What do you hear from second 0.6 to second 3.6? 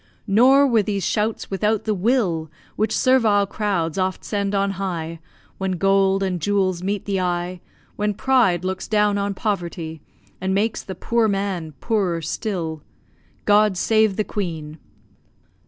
were these shouts without the will, Which servile